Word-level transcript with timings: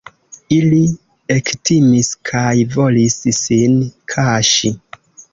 Ili 0.55 0.77
ektimis 1.33 2.09
kaj 2.29 2.53
volis 2.77 3.17
sin 3.41 3.77
kaŝi. 4.15 4.73